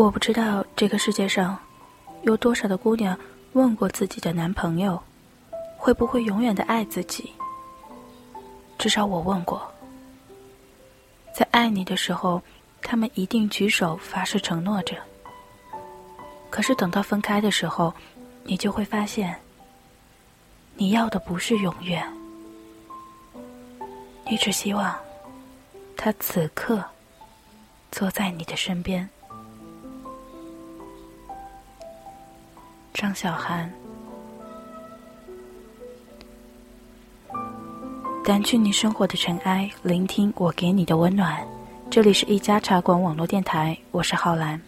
[0.00, 1.58] 我不知道这个世界上
[2.22, 3.14] 有多少的姑娘
[3.52, 4.98] 问过自己的男朋友，
[5.76, 7.30] 会不会永远的爱自己。
[8.78, 9.60] 至少我问过，
[11.34, 12.40] 在爱你的时候，
[12.80, 14.96] 他们一定举手发誓承诺着。
[16.48, 17.92] 可是等到分开的时候，
[18.44, 19.38] 你就会发现，
[20.76, 22.10] 你要的不是永远，
[24.26, 24.98] 你只希望
[25.94, 26.82] 他此刻
[27.92, 29.06] 坐在你的身边。
[32.92, 33.72] 张小涵，
[38.24, 41.46] 掸去你生活的尘埃，聆听我给你的温暖。
[41.88, 44.60] 这里是一家茶馆网络电台，我是浩然。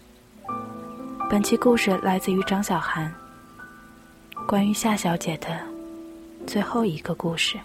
[1.29, 3.13] 本期故事来自于张小涵，
[4.47, 5.59] 关于夏小姐的
[6.47, 7.59] 最后一个故事。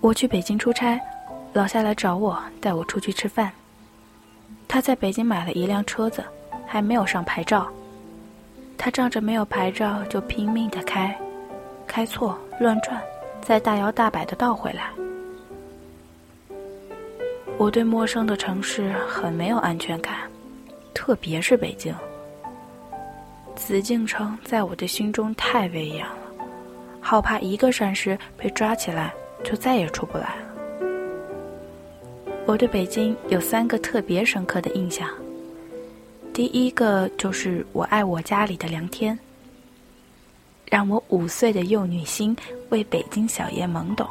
[0.00, 1.00] 我去北京出差，
[1.52, 3.52] 老夏来找我，带我出去吃饭。
[4.66, 6.22] 他在北京买了一辆车子。
[6.72, 7.68] 还没有上牌照，
[8.78, 11.18] 他仗着没有牌照就拼命的开，
[11.84, 13.02] 开错乱转，
[13.42, 14.88] 再大摇大摆的倒回来。
[17.58, 20.14] 我对陌生的城市很没有安全感，
[20.94, 21.92] 特别是北京。
[23.56, 26.16] 紫禁城在我的心中太威严了，
[27.00, 29.12] 好怕一个闪失被抓起来
[29.42, 30.80] 就再也出不来了。
[32.46, 35.10] 我对北京有三个特别深刻的印象。
[36.32, 39.18] 第一个就是我爱我家里的梁天，
[40.66, 42.36] 让我五岁的幼女心
[42.70, 44.08] 为北京小夜懵懂。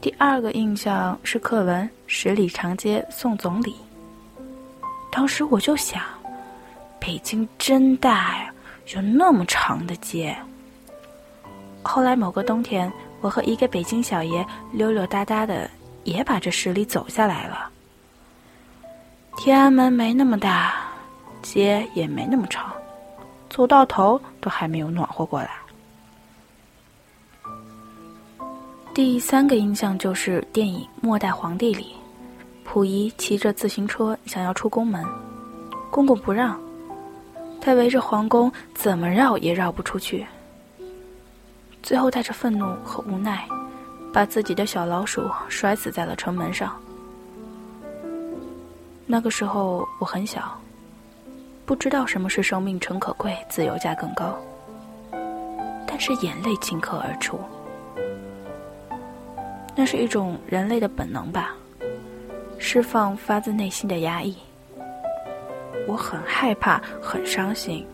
[0.00, 3.72] 第二个印象是课文《十里长街送总理》，
[5.10, 6.02] 当时我就想，
[7.00, 8.54] 北京真大呀，
[8.94, 10.34] 有那么长的街。
[11.82, 15.68] 后来某个冬天，我和一个北京小爷溜溜达达的，
[16.04, 17.68] 也把这十里走下来了。
[19.42, 20.74] 天安门没那么大，
[21.40, 22.70] 街也没那么长，
[23.48, 25.48] 走到头都还没有暖和过来。
[28.92, 31.96] 第三个印象就是电影《末代皇帝》里，
[32.66, 35.02] 溥仪骑着自行车想要出宫门，
[35.90, 36.60] 公公不让，
[37.62, 40.26] 他围着皇宫怎么绕也绕不出去，
[41.82, 43.48] 最后带着愤怒和无奈，
[44.12, 46.78] 把自己的小老鼠摔死在了城门上。
[49.12, 50.56] 那个时候我很小，
[51.66, 54.38] 不知道什么是生命诚可贵，自由价更高。
[55.84, 57.36] 但是眼泪顷刻而出，
[59.74, 61.56] 那是一种人类的本能吧，
[62.56, 64.36] 释放发自内心的压抑。
[65.88, 67.84] 我很害怕，很伤心，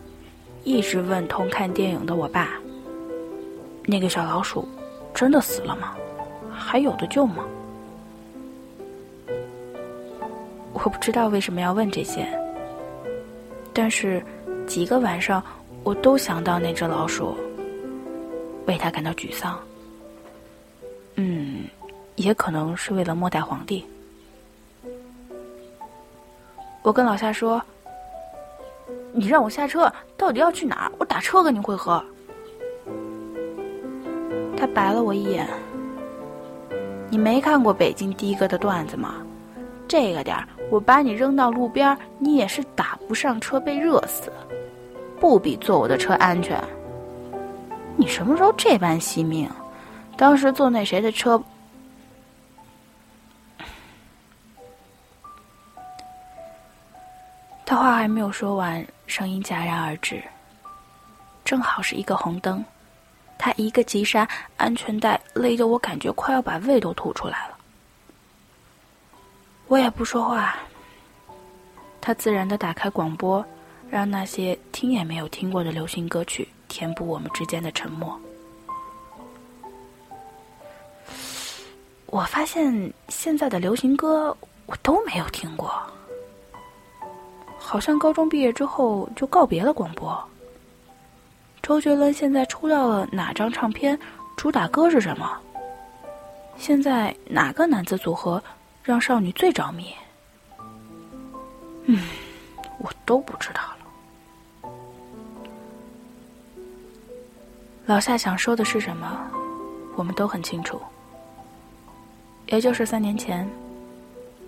[0.63, 2.49] 一直问同看电影的我爸
[3.87, 4.67] ：“那个小老鼠
[5.15, 5.95] 真的死了吗？
[6.51, 7.43] 还有的救吗？”
[10.83, 12.25] 我不知道为什么要问这些，
[13.73, 14.23] 但是
[14.65, 15.43] 几个晚上
[15.83, 17.35] 我都想到那只老鼠，
[18.67, 19.59] 为他感到沮丧。
[21.15, 21.65] 嗯，
[22.15, 23.85] 也可能是为了末代皇帝。
[26.83, 27.61] 我跟老夏说
[29.11, 30.91] ：“你让我下车，到底要去哪儿？
[30.99, 32.01] 我打车跟你会合。”
[34.55, 35.45] 他白了我一眼
[37.11, 39.15] ：“你没看过北京的哥的段子吗？
[39.87, 44.31] 这个点儿。”我把你扔到路边，你也是打不上车被热死，
[45.17, 46.61] 不比坐我的车安全。
[47.95, 49.49] 你什么时候这般惜命？
[50.17, 51.41] 当时坐那谁的车？
[57.65, 60.21] 他话还没有说完，声音戛然而止。
[61.45, 62.63] 正好是一个红灯，
[63.37, 67.56] 他一个急刹，安全带勒得我感觉快要把胃都吐出来了。
[69.67, 70.55] 我也不说话。
[71.99, 73.45] 他自然的打开广播，
[73.89, 78.17] 让那些听也没有听过的流行歌曲填补我们之间的沉默。
[82.05, 84.35] 我发现现在的流行歌
[84.65, 85.69] 我都没有听过，
[87.59, 90.17] 好像高中毕业之后就告别了广播。
[91.61, 93.99] 周杰伦现在出到了哪张唱片，
[94.37, 95.37] 主打歌是什么？
[96.57, 98.41] 现在哪个男子组合
[98.87, 99.93] 让少女最着迷？
[101.87, 102.07] 嗯，
[102.79, 104.71] 我都不知道了。
[107.85, 109.29] 老夏想说的是什么，
[109.97, 110.81] 我们都很清楚。
[112.45, 113.45] 也就是三年前，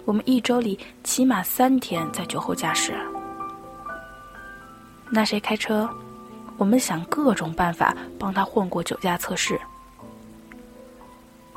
[0.06, 2.98] 我们一周里起码三天在酒后驾驶。
[5.12, 5.90] 那谁开车，
[6.56, 9.60] 我们想各种办法帮他混过酒驾测试。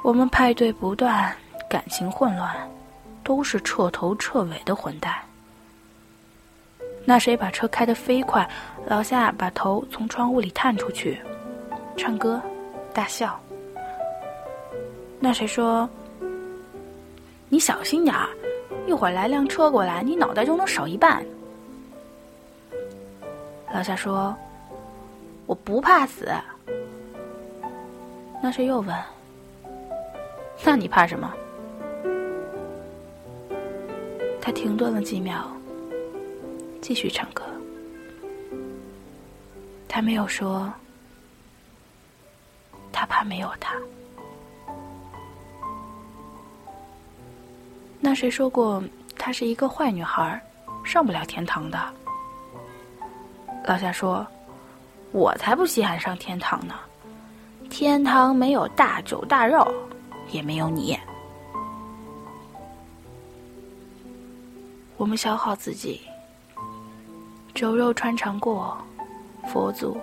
[0.03, 1.33] 我们派对不断，
[1.73, 2.55] 感情混乱，
[3.25, 5.15] 都是彻头彻尾的混蛋。
[7.07, 8.47] 那谁把车开得飞快，
[8.85, 11.19] 老夏把头从窗户里探出去，
[11.97, 12.39] 唱歌，
[12.93, 13.41] 大笑。
[15.19, 15.89] 那谁说
[17.49, 18.29] ：“你小心点儿，
[18.87, 21.25] 一会儿来辆车过来，你脑袋就能少一半。”
[23.73, 24.37] 老夏说
[25.49, 26.29] ：“我不怕死。”
[28.43, 28.95] 那谁又问
[30.63, 31.33] ：“那你怕什么？”
[34.43, 35.51] 他停顿了几秒。
[36.83, 37.45] 继续唱歌，
[39.87, 40.69] 他没有说，
[42.91, 43.77] 他怕没有他。
[48.01, 48.83] 那谁说过
[49.17, 50.43] 她是一个坏女孩，
[50.85, 51.79] 上不了天堂的？
[53.65, 54.27] 老夏说
[55.13, 56.75] ：“我才不稀罕上天堂呢，
[57.71, 59.73] 天堂没有大酒大肉，
[60.33, 60.99] 也没有你。
[65.03, 66.01] 我们消耗自己。”
[67.57, 68.79] 酒肉穿肠过，
[69.49, 70.01] 佛祖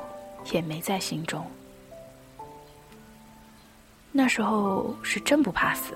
[0.51, 1.41] 也没在心中。
[4.11, 5.95] 那时候是真不怕死，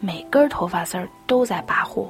[0.00, 2.08] 每根头发丝儿都在跋扈，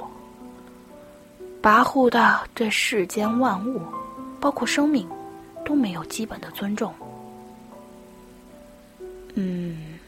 [1.61, 3.81] 跋扈到对世间万物，
[4.39, 5.05] 包括生命，
[5.65, 6.93] 都没有基本的尊重。
[9.33, 9.99] 嗯，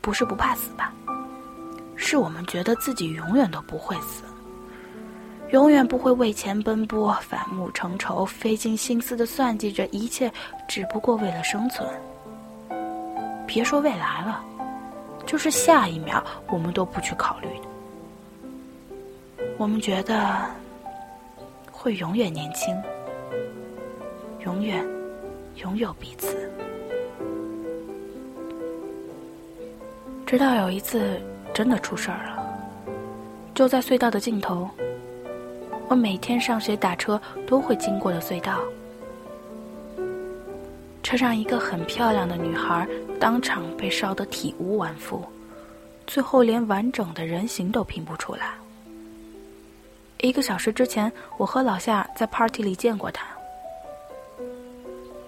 [0.00, 0.94] 不是不怕死吧？
[1.94, 4.22] 是我们觉得自己永远都不会死。
[5.52, 10.30] 永远不会为钱奔波、反目成仇、费尽心思的算计着一切，
[10.66, 11.88] 只不过为了生存。
[13.46, 14.44] 别说未来了，
[15.24, 19.44] 就是下一秒，我们都不去考虑的。
[19.56, 20.44] 我们觉得
[21.70, 22.76] 会永远年轻，
[24.44, 24.84] 永远
[25.56, 26.50] 拥有彼此。
[30.26, 31.22] 直到有一次
[31.54, 32.44] 真的出事儿了，
[33.54, 34.68] 就在隧道的尽头。
[35.88, 38.60] 我每天上学打车都会经过的隧道，
[41.02, 42.86] 车上一个很漂亮的女孩
[43.20, 45.24] 当场被烧得体无完肤，
[46.06, 48.54] 最后连完整的人形都拼不出来。
[50.22, 53.26] 一个小时之前，我和老夏在 party 里见过她，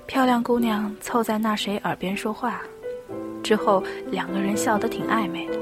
[0.06, 2.62] 漂亮姑娘凑在那谁耳边说话，
[3.44, 5.58] 之后两个人笑得挺暧昧的。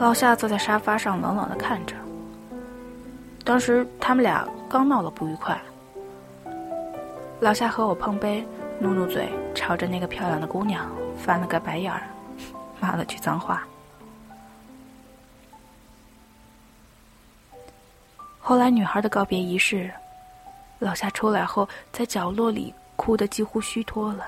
[0.00, 1.94] 老夏坐在沙发上冷冷的看着。
[3.50, 5.60] 当时他们俩刚闹了不愉快，
[7.40, 8.46] 老夏和我碰杯，
[8.78, 10.88] 努努嘴，朝着那个漂亮的姑娘
[11.18, 12.08] 翻了个白眼儿，
[12.78, 13.66] 骂了句脏话。
[18.38, 19.90] 后来女孩的告别仪式，
[20.78, 24.24] 老夏出来后在角落里哭得几乎虚脱了，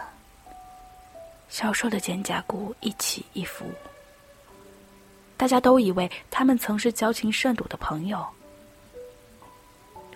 [1.49, 3.67] 消瘦的肩胛骨一起一伏。
[5.37, 8.27] 大家都以为他们曾是交情甚笃的朋友。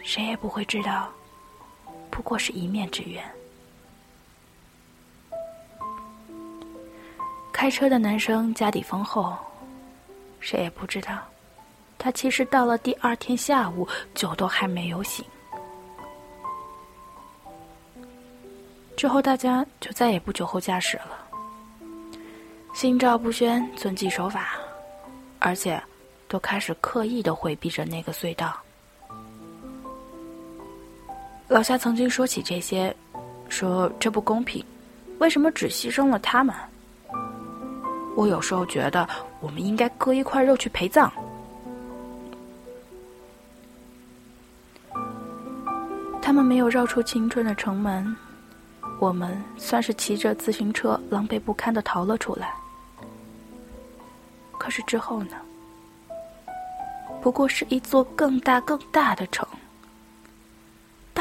[0.07, 1.11] 谁也不会知道，
[2.13, 3.23] 不过是一面之缘。
[7.53, 9.37] 开车的男生家底丰厚，
[10.39, 11.19] 谁也不知道，
[11.99, 15.25] 他其实到了第二天下午，酒都还没有醒。
[18.97, 21.19] 之后大家就再也不酒后驾驶了，
[22.73, 24.57] 心照不宣，遵纪守法，
[25.41, 25.83] 而且
[26.29, 28.57] 都开始刻意的回避着那个隧道。
[31.49, 32.95] 老夏曾经说起这些，
[33.49, 34.65] 说这不公平，
[35.21, 36.55] 为什么只牺牲了他们？
[38.17, 39.09] 我有时候觉得，
[39.41, 41.13] 我们应该割一块肉去陪葬。
[46.21, 48.17] 他们没有绕出青春的城门，
[48.99, 52.53] 我们算是骑着自行车狼狈不堪的逃了出来。
[54.59, 55.37] 可是之后呢？
[57.23, 59.46] 不过是一座更大更大的城。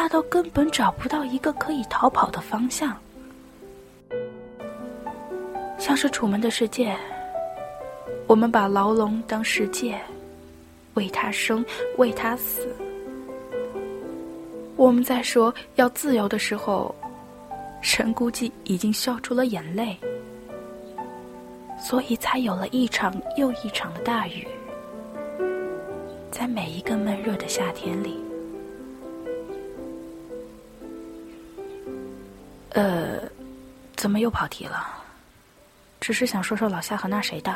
[0.06, 2.96] 大到根本找不到一个可以逃跑的方向，
[5.80, 6.96] 像是楚门的世界。
[8.28, 10.00] 我们把牢笼当世界，
[10.94, 11.66] 为他生，
[11.98, 12.68] 为他死。
[14.76, 16.94] 我们在说要自由的时候，
[17.82, 19.98] 神估计已经笑出了眼泪。
[21.80, 24.48] 所以才有了一场又一场的大雨，
[26.30, 28.24] 在每一个闷热的夏天里。
[32.76, 33.22] 呃，
[33.96, 34.86] 怎么又跑题了？
[36.02, 37.56] 只是想说说老夏和那谁的。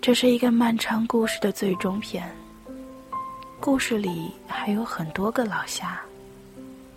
[0.00, 2.32] 这是一个漫长故事的最终篇。
[3.58, 6.00] 故事里还有很多个老夏，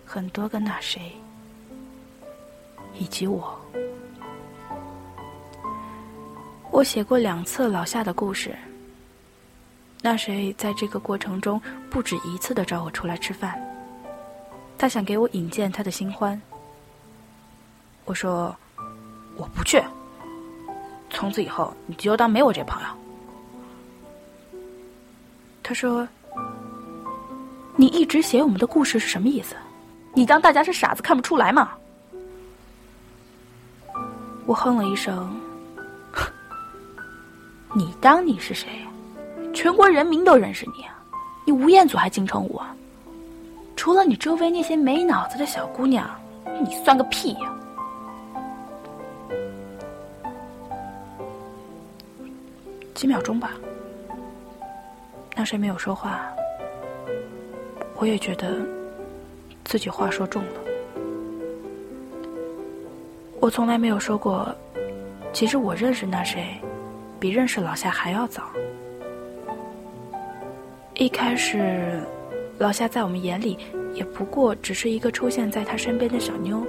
[0.06, 1.12] 很多个那谁，
[2.94, 3.60] 以及我。
[6.70, 8.56] 我写过两次老夏的故事。
[10.02, 13.60] 那谁在这个过程中不止一次的找我出来吃饭，
[14.78, 16.40] 他想给我引荐他的新欢。
[18.06, 18.56] 我说
[19.36, 19.82] 我不去，
[21.10, 22.88] 从此以后你就当没我这朋友。
[25.62, 26.08] 他说
[27.76, 29.54] ：“你一直写我们的故事是什么意思？
[30.14, 31.72] 你当大家是傻子看不出来吗？”
[34.46, 35.38] 我哼了一声
[37.76, 38.66] ：“你当你是谁？”
[39.52, 40.84] 全国人民都认识你，
[41.44, 42.74] 你吴彦祖还金城武啊？
[43.76, 46.08] 除了你周围那些没脑子的小姑娘，
[46.62, 47.54] 你算个屁呀！
[52.94, 53.52] 几秒钟吧，
[55.34, 56.20] 那谁没有说话？
[57.96, 58.58] 我也觉得
[59.64, 60.60] 自己话说重了。
[63.40, 64.54] 我从来没有说过，
[65.32, 66.60] 其实我认识那谁，
[67.18, 68.42] 比认识老夏还要早。
[71.00, 71.98] 一开始，
[72.58, 73.56] 老夏在我们眼里
[73.94, 76.62] 也不过只是一个出现在他身边的小妞，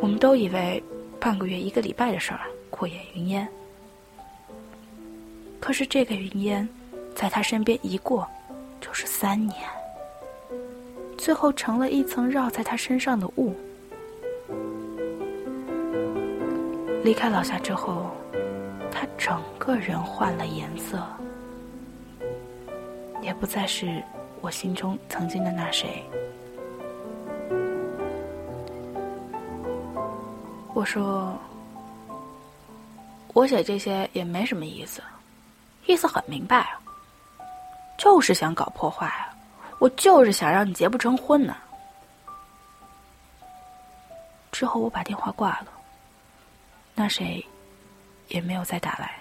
[0.00, 0.82] 我们都以为
[1.20, 2.40] 半个月、一个礼拜的事儿，
[2.70, 3.46] 过眼云烟。
[5.60, 6.66] 可是这个云烟，
[7.14, 8.26] 在他身边一过，
[8.80, 9.58] 就是三年，
[11.18, 13.54] 最后成了一层绕在他身上的雾。
[17.04, 18.16] 离开老夏之后，
[18.90, 21.06] 他整个人换了颜色。
[23.26, 24.00] 也不再是
[24.40, 26.00] 我心中曾经的那谁。
[30.72, 31.36] 我说，
[33.32, 35.02] 我写这些也没什么意思，
[35.86, 36.78] 意思很明白啊，
[37.98, 39.34] 就是想搞破坏啊，
[39.80, 41.56] 我就是想让你结不成婚呢。
[44.52, 45.66] 之后我把电话挂了，
[46.94, 47.44] 那谁
[48.28, 49.16] 也没有再打来。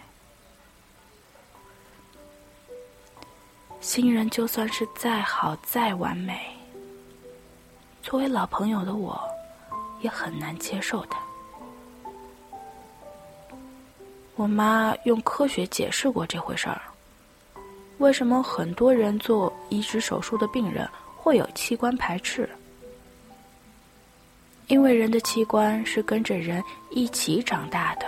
[3.85, 6.41] 新人就算是再好再完美，
[8.01, 9.15] 作为老朋友的我，
[10.01, 11.19] 也很难接受他。
[14.33, 16.81] 我妈用科学解释过这回事儿：
[17.99, 22.49] 为什么很多人做移植手术的病人会有器官排斥？
[24.65, 28.07] 因为人的器官是跟着人一起长大的，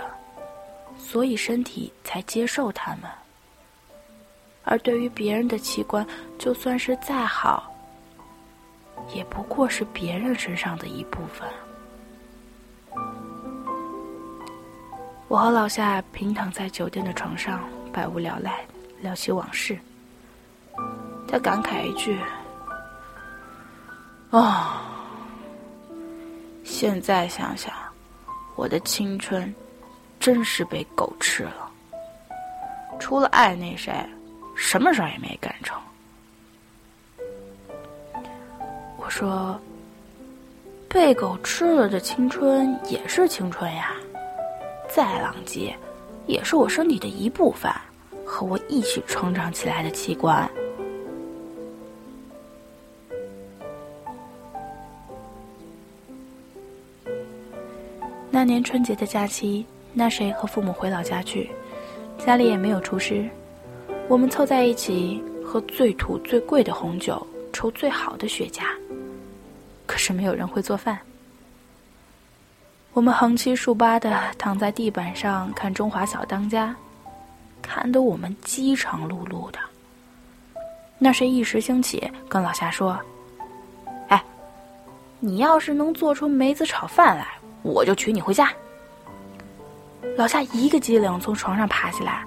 [0.98, 3.04] 所以身体才接受他们。
[4.70, 6.06] 而对于别人的器官，
[6.38, 7.74] 就算是再好，
[9.16, 11.48] 也不过是别人身上的一部分。
[15.30, 17.62] 我和老夏平躺在酒店的床上，
[17.94, 18.60] 百无聊赖，
[19.00, 19.80] 聊起往事。
[21.30, 22.20] 他感慨一句
[24.32, 24.82] ：“啊，
[26.66, 27.74] 现在想想，
[28.58, 29.56] 我的青春
[30.20, 31.72] 真是被狗吃了。
[33.00, 33.94] 除了爱那谁。”
[34.58, 35.80] 什么事儿也没干成。
[38.98, 39.58] 我说
[40.90, 43.96] ：“被狗吃了的青春也是青春呀，
[44.90, 45.74] 再狼藉，
[46.26, 47.72] 也是我身体的一部分，
[48.26, 50.50] 和我一起成长起来的器官。”
[58.30, 61.50] 那年春节的假期，那谁和父母回老家去，
[62.18, 63.30] 家里也没有厨师。
[64.10, 68.64] 我们凑在一起喝最土最贵的红酒，抽最好的雪茄。
[69.86, 70.98] 可是没有人会做饭。
[72.94, 76.74] 我们横七竖八的躺在地板上看《中华小当家》，
[77.62, 79.60] 看得我们饥肠辘辘的。
[80.98, 82.98] 那谁一时兴起跟老夏说
[84.08, 84.24] ：“哎，
[85.20, 87.28] 你要是能做出梅子炒饭来，
[87.62, 88.52] 我就娶你回家。”
[90.18, 92.26] 老夏一个机灵从床上爬起来。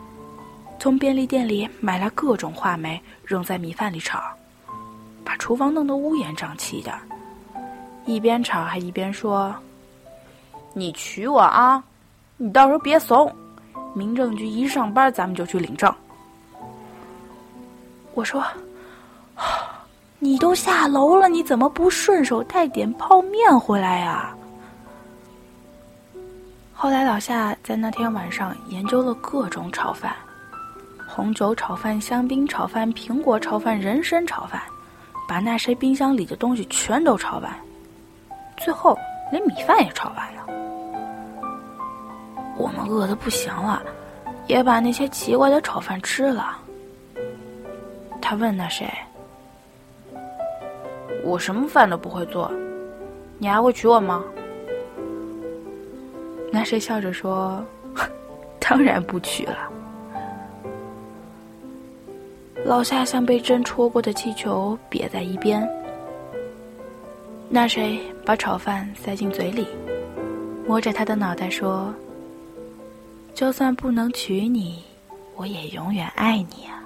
[0.81, 4.19] 从便利店里买来各种话梅，扔在米饭里炒，
[5.23, 6.91] 把厨房弄得乌烟瘴气的。
[8.07, 9.55] 一边炒还一边说
[10.73, 11.85] ：“你娶我啊！
[12.39, 13.31] 你到时候别怂，
[13.93, 15.95] 民政局一上班咱们就去领证。”
[18.15, 18.43] 我说
[20.19, 24.35] ：“你都下楼了，你怎么不顺手带点泡面回来呀？”
[26.73, 30.17] 后来老夏在那天晚上研究了各种炒饭：
[31.13, 34.63] 红酒炒饭、香槟炒饭、苹果炒饭、人参炒饭，
[35.29, 37.53] 把那谁冰箱里的东西全都炒完，
[38.57, 38.97] 最后
[39.33, 40.47] 连米饭也炒完了。
[42.57, 43.83] 我们饿得不行了，
[44.47, 46.57] 也把那些奇怪的炒饭吃了。
[48.23, 48.89] 他问那谁
[51.25, 52.53] ：“我什么饭都不会做，
[53.39, 54.23] 你还会娶我吗？”
[56.53, 57.65] 那谁笑着说
[58.61, 59.59] ：“当然不娶了。”
[62.71, 65.69] 老夏像被针戳过的气球，瘪在一边。
[67.49, 69.67] 那谁把炒饭塞进嘴里，
[70.69, 71.93] 摸着他的脑袋说
[73.35, 74.85] ：“就算不能娶你，
[75.35, 76.79] 我也永远爱你啊！”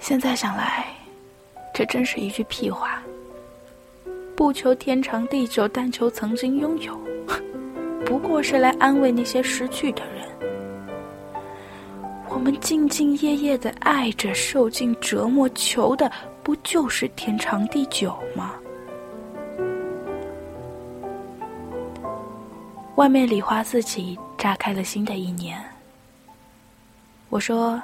[0.00, 0.86] 现在想来，
[1.74, 3.02] 这真是一句屁话。
[4.34, 6.98] 不求天长地久，但求曾经拥有，
[8.06, 10.21] 不过是来安慰那些失去的人。
[12.34, 16.10] 我们兢兢业业的爱着，受尽折磨，求的
[16.42, 18.54] 不就是天长地久吗？
[22.96, 25.62] 外面礼花四起，炸开了新的一年。
[27.28, 27.80] 我说：“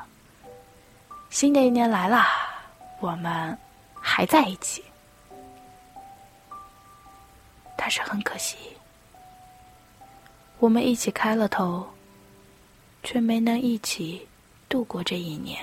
[1.31, 2.25] 新的一年来了，
[3.00, 3.57] 我们
[3.95, 4.83] 还在一起。”
[7.76, 8.57] 但是很可惜，
[10.59, 11.87] 我们一起开了头，
[13.02, 14.26] 却没能一起
[14.68, 15.58] 度过这一年。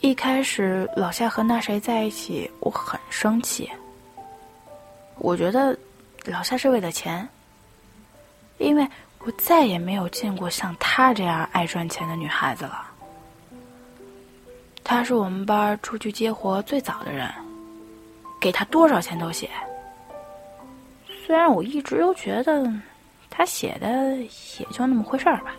[0.00, 3.68] 一开始，老夏和那谁在一起，我很生气。
[5.16, 5.76] 我觉得
[6.24, 7.28] 老夏是为了钱，
[8.58, 12.86] 因为我再也没有见过像她这样爱赚钱的女孩子了。
[14.84, 17.30] 他是我们班出去接活最早的人，
[18.40, 19.50] 给他多少钱都写。
[21.28, 22.72] 虽然我一直都觉得
[23.28, 25.54] 他写的也就那么回事儿吧。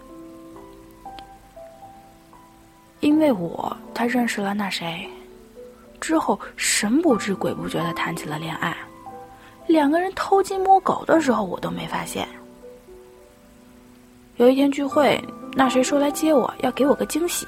[3.02, 5.08] 因为我他认识了那谁，
[6.02, 8.76] 之后神不知鬼不觉的谈起了恋爱，
[9.68, 12.28] 两个人偷鸡摸狗的时候我都没发现。
[14.38, 17.46] 有一天聚会，那谁说来接我要给我个惊喜。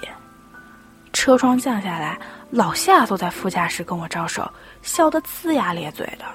[1.12, 2.20] 车窗降下来，
[2.52, 4.48] 老夏坐在副驾驶跟我招手，
[4.84, 6.26] 笑得龇牙咧嘴的。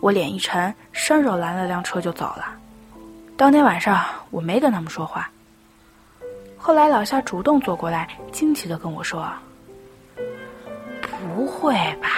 [0.00, 2.54] 我脸一沉，伸手拦了辆车就走了。
[3.36, 5.30] 当天晚上我没跟他们说话。
[6.56, 9.28] 后来老夏主动坐过来，惊奇的跟我说
[11.02, 12.08] ：“不会吧？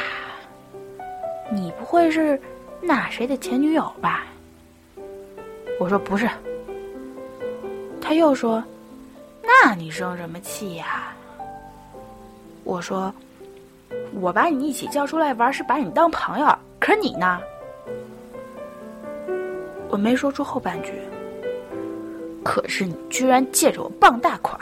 [1.51, 2.41] 你不会是
[2.81, 4.27] 那谁的前女友吧？”
[5.81, 6.29] 我说：“不是。”
[8.01, 8.63] 他又说
[9.43, 11.13] ：“那你生什么气呀？”
[12.65, 13.13] 我说
[14.21, 16.59] ：“我把你一起叫出来玩，是把你当朋友。
[16.79, 17.41] 可是你呢？”
[19.91, 20.93] 我没说出后半句。
[22.43, 24.59] 可是你居然借着我傍大款。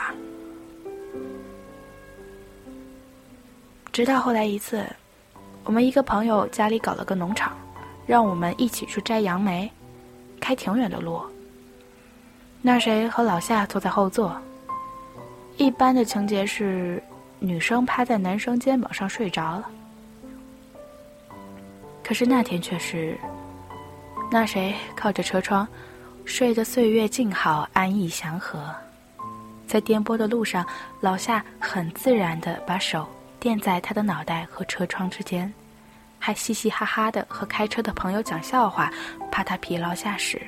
[3.91, 4.85] 直到后来一次，
[5.63, 7.57] 我们一个朋友家里搞了个农场，
[8.05, 9.71] 让我们一起去摘杨梅，
[10.39, 11.21] 开挺远的路。
[12.61, 14.35] 那谁和老夏坐在后座。
[15.57, 17.01] 一般的情节是。
[17.41, 19.69] 女生趴在男生肩膀上睡着了，
[22.03, 23.17] 可是那天却是，
[24.31, 25.67] 那谁靠着车窗，
[26.23, 28.63] 睡得岁月静好，安逸祥和。
[29.65, 30.65] 在颠簸的路上，
[31.01, 33.07] 老夏很自然的把手
[33.39, 35.51] 垫在他的脑袋和车窗之间，
[36.19, 38.91] 还嘻嘻哈哈的和开车的朋友讲笑话，
[39.31, 40.41] 怕他疲劳驾驶。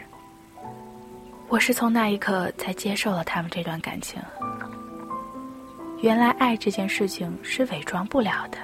[1.49, 4.21] 我是从那一刻才接受了他们这段感情。
[6.01, 8.57] 原来爱这件事情是伪装不了的，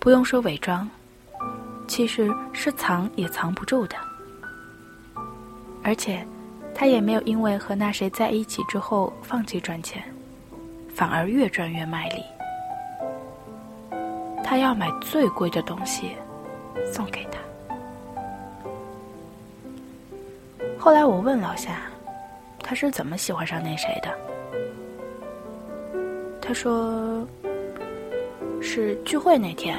[0.00, 0.88] 不用说伪装，
[1.92, 3.94] 其实是藏也藏不住的。
[5.84, 6.26] 而且，
[6.74, 10.02] 他也没有因为和那谁在一起之后放弃赚钱，
[10.94, 12.22] 反而越赚越卖力。
[14.42, 16.12] 他要买最贵的东西
[16.90, 17.38] 送给他。
[20.78, 21.82] 后来我问老夏，
[22.60, 24.10] 他是怎么喜欢上那谁的？
[26.40, 27.28] 他说
[28.62, 29.78] ：“是聚会那天，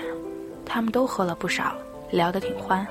[0.63, 1.75] 他们都喝了不少，
[2.13, 2.85] 聊得挺欢。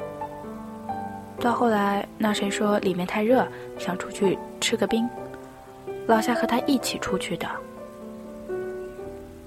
[1.40, 3.46] 到后来，那谁说里面太热，
[3.78, 5.08] 想出去吃个冰，
[6.06, 7.48] 老夏和他一起出去的。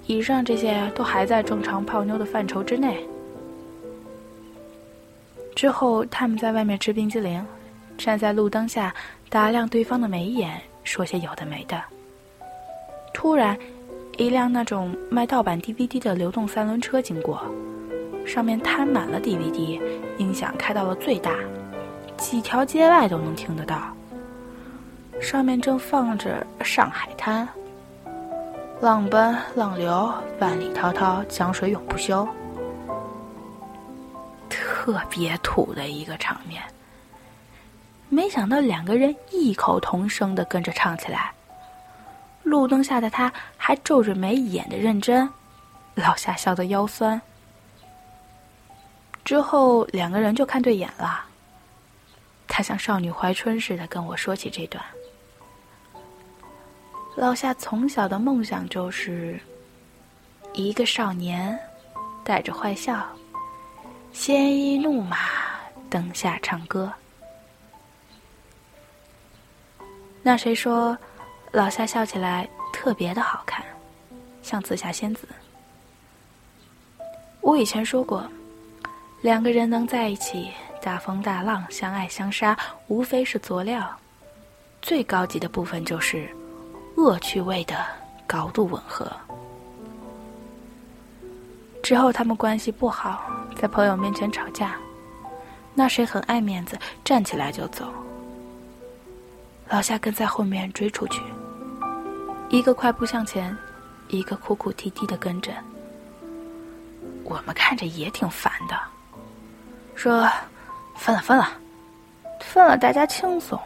[0.08, 3.06] 以上这些都还在正常泡妞的范畴之内。
[5.56, 7.46] 之后，他们在外面吃冰激凌，
[7.98, 8.94] 站在路灯下
[9.30, 11.82] 打量对方的眉眼，说些有的没的。
[13.14, 13.58] 突然。”
[14.18, 17.42] 一辆那种卖盗版 DVD 的流动三轮车经过，
[18.26, 19.80] 上面摊满了 DVD，
[20.18, 21.32] 音响开到了最大，
[22.18, 23.96] 几条街外都能听得到。
[25.22, 27.48] 上面正放着《上海滩》，
[28.82, 32.28] 浪奔浪流，万里滔滔，江水永不休。
[34.50, 36.62] 特别土的一个场面。
[38.10, 41.32] 没想到两个人异口同声的跟着唱起来。
[42.44, 45.28] 路灯下的他还皱着眉演的认真，
[45.96, 47.20] 老夏笑得腰酸。
[49.26, 51.26] 之后两个人就看对眼了。
[52.48, 54.82] 他像少女怀春似的跟我说起这段。
[57.16, 59.40] 老夏从小的梦想就是
[60.54, 61.58] 一个少年，
[62.24, 63.06] 带着坏笑，
[64.14, 65.18] 鲜衣怒马，
[65.90, 66.92] 灯下唱歌。
[70.22, 70.98] 那谁说？
[71.52, 73.66] 老夏笑起来特别的好看，
[74.44, 75.26] 像紫霞仙子。
[77.40, 78.30] 我以前说过，
[79.26, 82.56] 两个人能在一起，大风大浪，相爱相杀，
[82.88, 83.92] 无非是佐料。
[84.84, 86.30] 最高级的部分就是
[86.96, 87.84] 恶趣味的
[88.28, 89.12] 高度吻合。
[91.82, 93.24] 之后他们关系不好，
[93.60, 94.76] 在朋友面前吵架，
[95.74, 97.92] 那谁很爱面子，站起来就走。
[99.70, 101.20] 老夏跟在后面追出去。
[102.50, 103.58] 一个快步向前，
[104.08, 105.52] 一个哭哭啼啼的跟着。
[107.24, 108.80] 我们看着也挺烦的，
[109.96, 110.30] 说
[110.96, 111.50] 分了分了，
[112.42, 113.60] 分了大家轻松。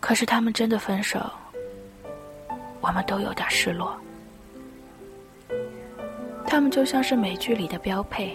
[0.00, 1.18] 可是他们真的分手，
[2.80, 3.94] 我们都有点失落。
[6.46, 8.34] 他们就像是美剧里的标配，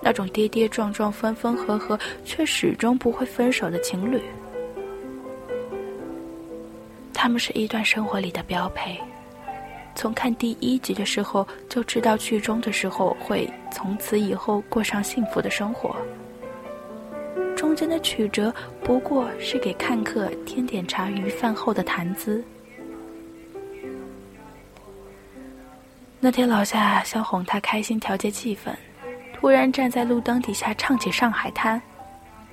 [0.00, 4.20] 那种跌跌撞撞、分分合合却始终不会分手的情侣。
[7.14, 9.00] 他们是一段生活里的标配，
[9.96, 15.96] 从看第一集的时候就知道剧终的时候会从此以后过上幸福的生活。
[17.56, 18.54] 中间的曲折
[18.84, 22.44] 不过是给看客添点茶余饭后的谈资。
[26.20, 28.74] 那天老夏想哄他开心调节气氛，
[29.32, 31.80] 突然站在路灯底下唱起《上海滩》，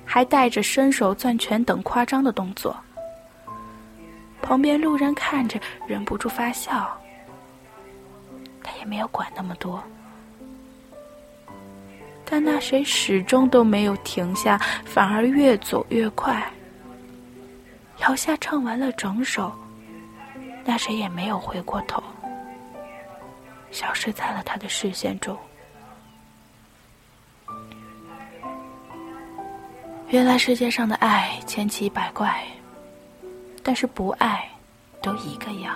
[0.04, 2.74] 还带着伸手攥拳等夸张的动作。
[4.40, 6.98] 旁边路人看着，忍不住发笑。
[8.64, 9.80] 他也没有管那么多，
[12.24, 16.50] 但那谁始终都没有停下，反而越走越快。
[17.98, 19.52] 姚夏唱完了整首，
[20.64, 22.02] 那谁也没有回过头，
[23.70, 25.38] 消失在了他的视线中。
[30.08, 32.44] 原来世界上的爱千奇百怪。
[33.66, 34.46] 但是不爱，
[35.00, 35.74] 都一个样，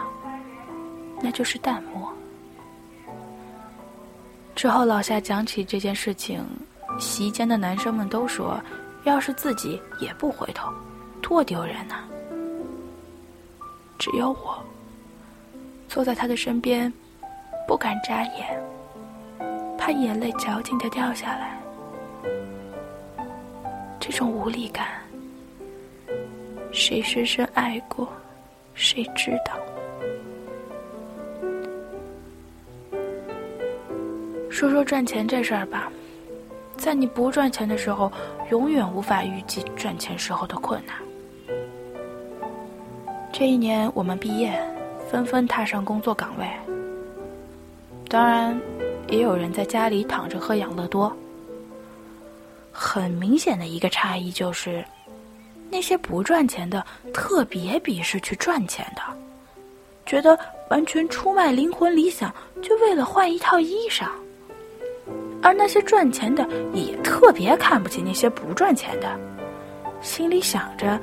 [1.22, 2.12] 那就是淡漠。
[4.59, 6.44] 之后老夏讲起这件事情，
[6.99, 8.61] 席间的男生们都说，
[9.05, 10.68] 要是自己也不回头，
[11.23, 12.03] 多丢人呐。
[14.01, 14.61] 只有我，
[15.88, 16.92] 坐在他的身边，
[17.68, 18.61] 不敢眨眼，
[19.79, 21.57] 怕眼泪矫情的掉下来。
[24.01, 24.88] 这种无力感。
[26.73, 28.09] 谁深深爱过，
[28.75, 29.53] 谁知道？
[34.59, 35.88] 说说赚钱这事儿吧，
[36.77, 38.11] 在你不赚钱的时候，
[38.51, 40.97] 永远无法预计赚钱时候的困难。
[43.33, 44.61] 这一年，我们毕业，
[45.09, 46.44] 纷纷踏上工作岗位。
[48.09, 48.61] 当然，
[49.07, 51.16] 也有人在家里躺着喝养乐多。
[52.73, 54.85] 很明显的一个差异就是。
[55.71, 59.03] 那些不赚钱的特别鄙视去赚钱的，
[60.05, 60.37] 觉得
[60.68, 64.07] 完全出卖灵魂理想，就为了换一套衣裳；
[65.42, 69.18] 而那些赚钱的也特别看不起那些不赚钱的，
[70.01, 71.01] 心里想着：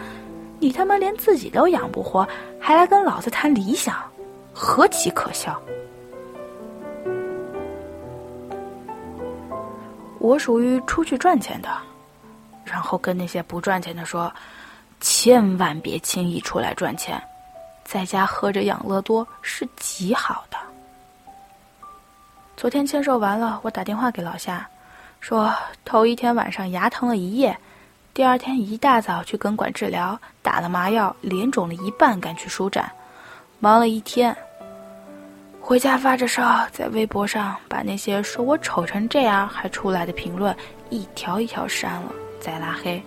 [0.59, 2.27] 你他妈连自己都养不活，
[2.59, 3.95] 还来跟老子谈理想，
[4.53, 5.59] 何其可笑！
[10.19, 11.69] 我属于出去赚钱的。
[12.65, 14.33] 然后跟那些不赚钱的说，
[14.99, 17.21] 千万别轻易出来赚钱，
[17.83, 20.57] 在家喝着养乐多是极好的。
[22.57, 24.65] 昨天签售完了，我打电话给老夏，
[25.19, 27.55] 说头一天晚上牙疼了一夜，
[28.13, 32.89] 第二天一大早去根管治疗，打了麻药，脸肿了一半，赶去书展，
[33.59, 34.35] 忙了一天。
[35.59, 40.55] 回家发着烧，在微博上把那些说我丑成这样还出来的评论
[40.89, 42.11] 一条一条删了。
[42.39, 43.03] 再拉黑，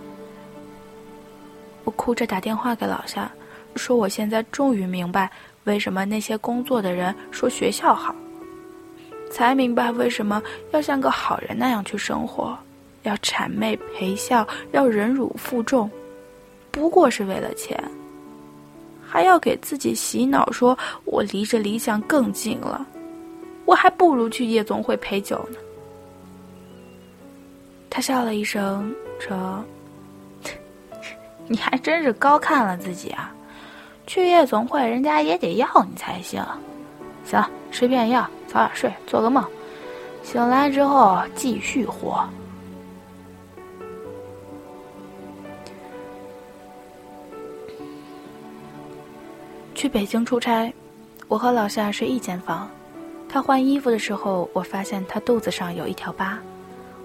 [1.85, 3.31] 我哭着打电话给老夏，
[3.75, 5.31] 说我现在终于明白
[5.63, 8.13] 为什么那些工作的人说学校好，
[9.31, 12.57] 才明白为什么要像个好人那样去生活，
[13.03, 15.89] 要谄媚陪笑，要忍辱负重，
[16.71, 17.81] 不过是为了钱。
[19.07, 22.85] 还要给自己洗脑，说我离着理想更近了，
[23.65, 25.57] 我还不如去夜总会陪酒呢。
[27.89, 29.63] 他笑了一声，说
[31.49, 33.33] ：“你还真是高看了自己啊！
[34.05, 36.43] 去夜总会，人家也得要你才行。
[37.29, 39.45] 行，吃片药，早点睡，做个梦，
[40.23, 42.27] 醒来之后继续活。”
[49.75, 50.73] 去北京出差，
[51.27, 52.67] 我和老夏睡一间房。
[53.29, 56.39] 他换衣服的时候，我发现他肚子上有一条疤。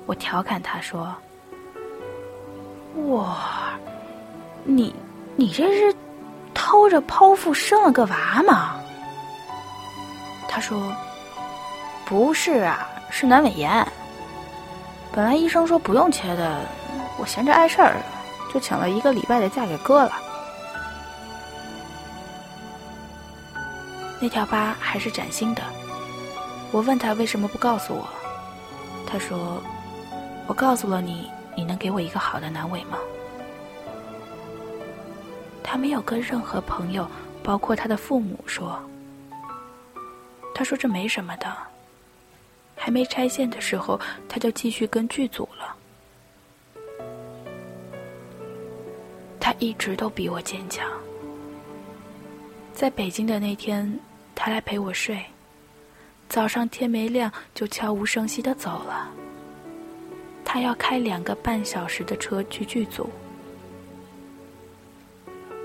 [0.07, 1.15] 我调侃他说
[3.09, 3.79] ：“哇，
[4.65, 4.95] 你
[5.37, 5.95] 你这是
[6.53, 8.81] 偷着剖腹生了个娃吗？”
[10.49, 10.95] 他说
[12.07, 13.87] ：“不是啊，是阑尾炎。
[15.13, 16.61] 本来医生说不用切的，
[17.19, 17.97] 我闲着碍事儿，
[18.53, 20.13] 就请了一个礼拜的假给割了。”
[24.21, 25.63] 那条疤还是崭新的。
[26.71, 28.09] 我问他为什么不告诉我，
[29.07, 29.61] 他说
[30.47, 32.97] ：“我告诉了你，你能给我一个好的阑尾吗？”
[35.63, 37.07] 他没有跟任何朋友，
[37.43, 38.79] 包括他的父母说。
[40.55, 41.55] 他说这没什么的。
[42.77, 45.77] 还没拆线的时候，他就继续跟剧组了。
[49.41, 50.89] 他一直都比我坚强。
[52.73, 53.99] 在北京的那天。
[54.37, 55.25] 他来陪我睡，
[56.29, 59.09] 早上天没亮就悄无声息的走了。
[60.45, 63.09] 他要开两个半小时的车去剧组，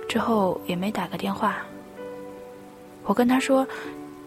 [0.07, 1.65] 之后也没打个电话。
[3.05, 3.67] 我跟他说：“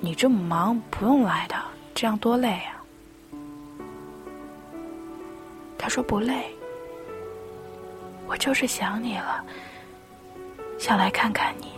[0.05, 1.55] 你这么忙，不用来的，
[1.95, 2.83] 这样多累啊。”
[5.79, 6.53] 他说：“不累，
[8.27, 9.45] 我就是想你了，
[10.77, 11.71] 想来看看你。”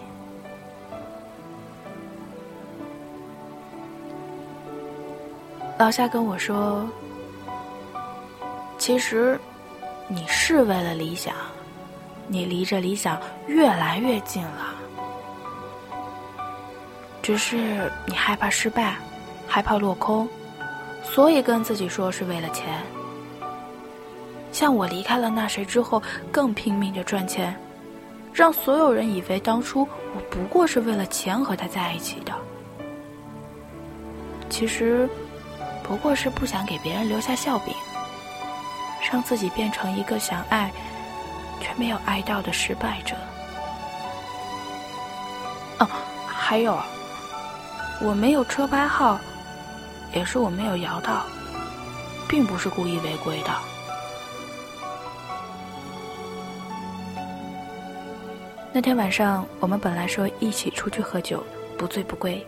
[5.79, 6.89] 老夏跟我说
[8.79, 9.39] ：“其实，
[10.09, 11.35] 你是为了理想，
[12.27, 14.75] 你离着理想越来越近了。
[17.25, 18.97] 只是你害怕失败，
[19.49, 20.29] 害怕落空，
[21.03, 22.67] 所以跟自己说是为了钱。
[24.53, 27.57] 像我离开了那谁之后，更拼命的赚钱，
[28.31, 32.33] 让所有人以为当初我不过是为了钱和他在一起的。
[34.51, 35.09] 其实。”
[35.87, 37.75] 不过是不想给别人留下笑柄，
[39.13, 40.73] 让自己变成一个想爱
[41.61, 43.15] 却没有爱到的失败者。
[45.79, 45.87] 哦，
[46.27, 46.75] 还有，
[48.01, 49.19] 我没有车牌号，
[50.13, 51.25] 也是我没有摇到，
[52.29, 53.51] 并不是故意违规的。
[58.73, 61.43] 那天晚上，我们本来说一起出去喝酒，
[61.79, 62.45] 不醉不归。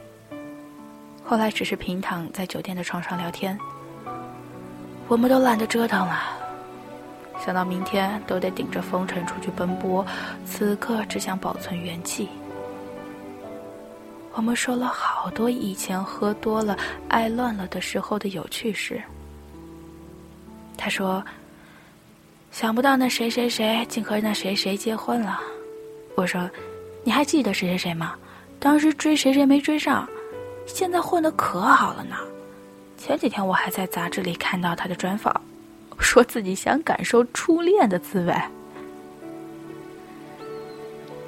[1.25, 3.59] 后来只是平躺在酒店的床上聊天，
[5.09, 6.21] 我们都懒得折腾了。
[7.45, 10.05] 想到明天都得顶着风尘出去奔波，
[10.45, 12.29] 此刻只想保存元气。
[14.37, 16.77] 我们说了好多以前喝多了、
[17.09, 19.03] 爱乱了的时候的有趣事。
[20.77, 21.25] 他说
[22.53, 25.41] ：“想不到那谁谁谁竟和那谁谁结婚了。”
[26.15, 26.51] 我说
[27.03, 28.15] ：“你还记得谁谁谁吗？
[28.61, 30.07] 当时追谁谁没追上。”
[30.67, 32.17] 现在混得可好了呢，
[32.99, 35.35] 前几天我还在杂志里看到他的专访，
[35.99, 38.35] 说自己想感受初恋的滋味。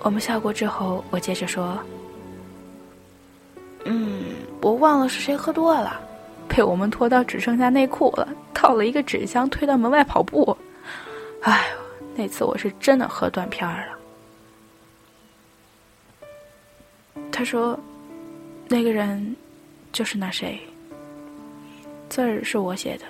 [0.01, 1.79] 我们笑过之后，我接着说
[3.89, 4.25] ：“嗯，
[4.61, 6.01] 我忘了是谁喝多了，
[6.47, 10.57] 被我们拖到只剩下内裤了，套了一个纸箱推到门外跑步。
[11.43, 11.77] 哎呦，
[12.15, 13.99] 那次我是真的喝断片儿了。”
[17.33, 17.79] 他说。
[18.71, 19.35] 那个人，
[19.93, 20.61] 就是那谁。
[22.11, 23.07] 字儿是我写的，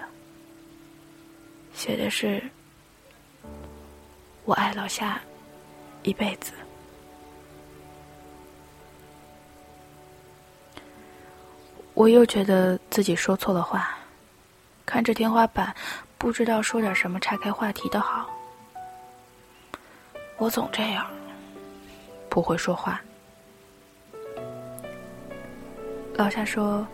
[1.74, 2.40] 写的是
[4.46, 5.20] “我爱老夏
[6.04, 6.52] 一辈子”。
[11.98, 13.98] 我又觉得自己说错了话，
[14.86, 15.74] 看着天花板，
[16.16, 18.30] 不知道说点什么岔开话题的好。
[20.36, 21.04] 我总这样，
[22.28, 23.00] 不会说话。
[26.14, 26.86] 老夏说：“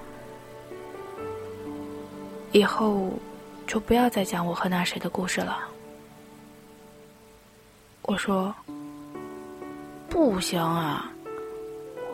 [2.53, 3.13] 以后
[3.67, 5.69] 就不要再讲我和那谁的故事了。”
[8.01, 8.55] 我说
[10.09, 11.13] ：“不行啊，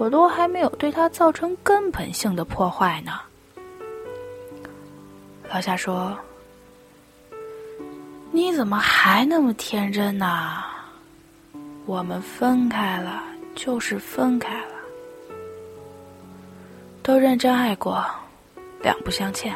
[0.01, 3.21] 我都还没有对他造成根本性的破坏呢。
[5.53, 6.17] 老夏说
[8.33, 10.65] ：“你怎么还那么天真呢？
[11.85, 13.23] 我们分开了，
[13.55, 14.75] 就是分开了，
[17.03, 18.03] 都认真爱过，
[18.81, 19.55] 两不相欠。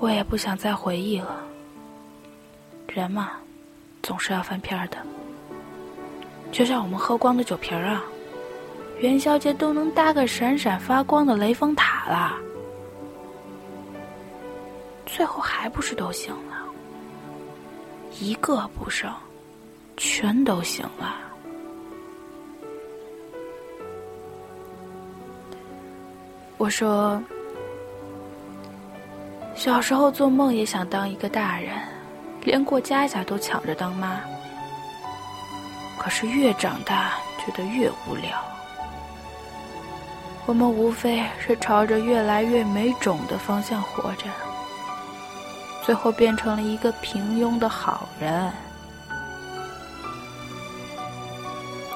[0.00, 1.40] 我也不想再回忆了。
[2.88, 3.30] 人嘛，
[4.02, 4.98] 总是要翻篇的。
[6.50, 8.02] 就像我们喝光的酒瓶儿啊。”
[9.00, 12.36] 元宵节都能搭个闪闪发光的雷峰塔了，
[15.06, 16.58] 最后还不是都醒了？
[18.20, 19.10] 一个不剩，
[19.96, 21.16] 全都醒了。
[26.58, 27.22] 我说，
[29.54, 31.74] 小时候做梦也想当一个大人，
[32.42, 34.20] 连过家家都抢着当妈。
[35.98, 38.38] 可是越长大，觉得越无聊。
[40.50, 44.24] 我们无非是朝着越来越没种的方向活着，
[45.80, 48.52] 最后变成了一个平庸的好人。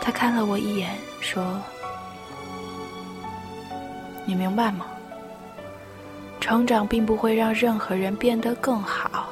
[0.00, 1.60] 他看了我一眼，说
[4.24, 4.86] ：“你明白吗？
[6.40, 9.30] 成长并不会让任何人变得更好，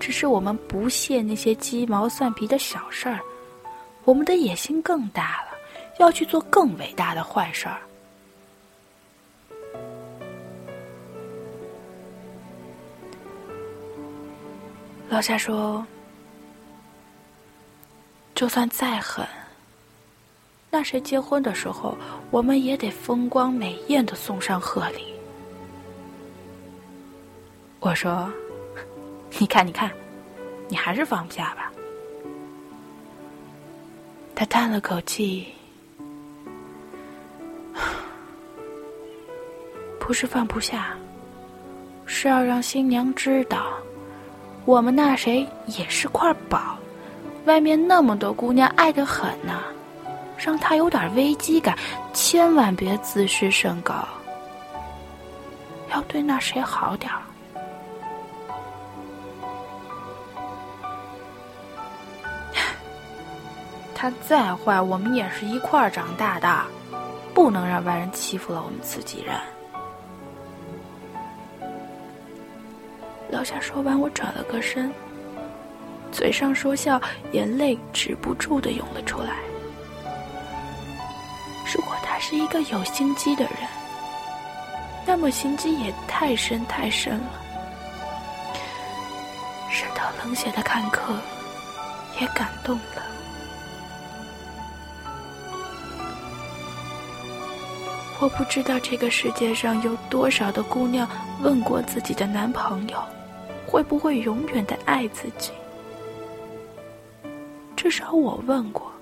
[0.00, 3.20] 只是我们不屑那些鸡毛蒜皮的小事儿，
[4.02, 5.49] 我们的野心更大了。”
[6.00, 7.78] 要去做更伟大的坏事儿。
[15.10, 15.84] 老夏说
[18.34, 19.26] ：“就算再狠，
[20.70, 21.94] 那谁结婚的时候，
[22.30, 25.14] 我们也得风光美艳的送上贺礼。”
[27.80, 28.32] 我说
[29.38, 29.90] ：“你看，你看，
[30.68, 31.70] 你还是放不下吧？”
[34.34, 35.52] 他叹了口气。
[40.00, 40.96] 不是放不下，
[42.04, 43.66] 是要让新娘知道，
[44.64, 46.76] 我们那谁也是块宝，
[47.44, 49.62] 外面那么多姑娘爱的很呢，
[50.36, 51.78] 让她有点危机感，
[52.12, 53.94] 千万别自视甚高，
[55.92, 57.22] 要对那谁好点儿。
[63.94, 66.64] 他再坏，我们也是一块儿长大的，
[67.32, 69.36] 不能让外人欺负了我们自己人。
[73.40, 74.92] 老夏说完，我转了个身，
[76.12, 77.00] 嘴上说笑，
[77.32, 79.36] 眼泪止不住的涌了出来。
[81.74, 83.54] 如果他是一个有心机的人，
[85.06, 87.30] 那么心机也太深太深了，
[89.70, 91.14] 深到冷血的看客
[92.20, 93.02] 也感动了。
[98.20, 101.08] 我不知道这个世界上有多少的姑娘
[101.40, 103.02] 问过自己的男朋友。
[103.66, 105.50] 会不会永远的爱自己？
[107.76, 108.92] 至少我问过，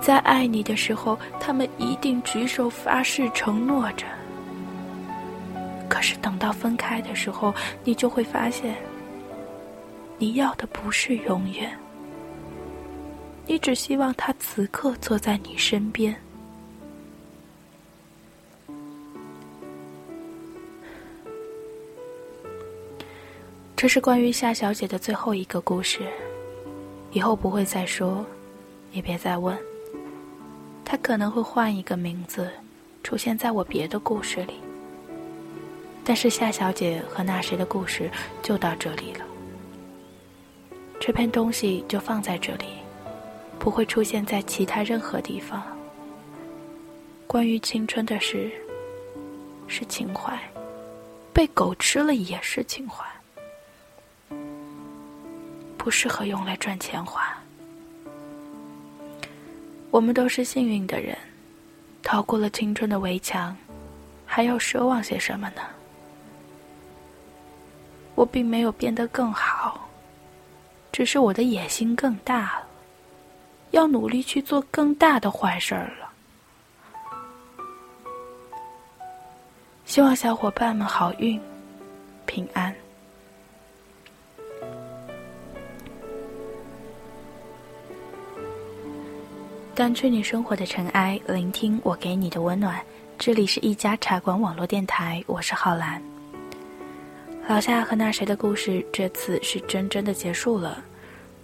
[0.00, 4.06] 在爱你的时候，他们一定举手发誓承诺着。
[5.88, 8.74] 可是等到分开的时候，你就会发现，
[10.18, 11.70] 你要的不是永远，
[13.46, 16.14] 你只希望他此刻坐在你身边。
[23.84, 26.10] 这是关于夏小姐的最后一个故事，
[27.12, 28.24] 以后不会再说，
[28.92, 29.54] 也别再问。
[30.86, 32.50] 她可能会换一个名字，
[33.02, 34.54] 出现在我别的故事里。
[36.02, 38.10] 但是夏小姐和那谁的故事
[38.42, 39.26] 就到这里了，
[40.98, 42.64] 这篇东西就放在这里，
[43.58, 45.62] 不会出现在其他任何地方。
[47.26, 48.50] 关于青春的事，
[49.66, 50.40] 是情怀，
[51.34, 53.04] 被狗吃了也是情怀。
[55.84, 57.36] 不适合用来赚钱花。
[59.90, 61.14] 我们都是幸运的人，
[62.02, 63.54] 逃过了青春的围墙，
[64.24, 65.60] 还要奢望些什么呢？
[68.14, 69.86] 我并没有变得更好，
[70.90, 72.66] 只是我的野心更大了，
[73.72, 76.10] 要努力去做更大的坏事儿了。
[79.84, 81.38] 希望小伙伴们好运，
[82.24, 82.74] 平安。
[89.74, 92.80] 掸去你生活的尘埃，聆听我给你的温暖。
[93.18, 96.00] 这里是一家茶馆网络电台，我是浩兰。
[97.48, 100.78] 老夏和那谁的故事，这次是真真的结束了。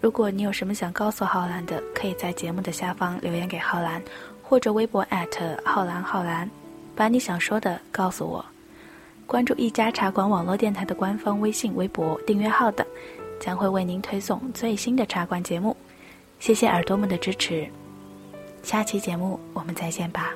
[0.00, 4.00] 如果你有什么想告诉浩然的，可以在节目的下方留言给浩然，
[4.44, 5.04] 或者微博
[5.64, 6.48] 浩然浩然，
[6.94, 8.44] 把你想说的告诉我。
[9.26, 12.86] 关注一家茶馆网络电台的官方微信、微博订阅号等，
[13.40, 15.76] 将会为您推送最新的茶馆节目。
[16.38, 17.68] 谢谢耳朵们的支持，
[18.62, 20.34] 下期节目我们再见吧。